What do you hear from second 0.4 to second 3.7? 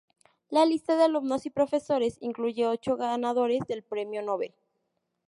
La lista de alumnos y profesores incluye ocho ganadores